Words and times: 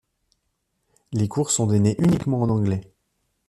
Les 1.11 1.27
cours 1.27 1.51
sont 1.51 1.67
donnés 1.67 1.93
uniquement 1.99 2.41
en 2.41 2.49
anglais. 2.49 2.91